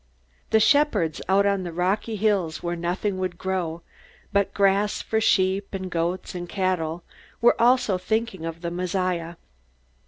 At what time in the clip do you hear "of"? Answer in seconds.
8.43-8.61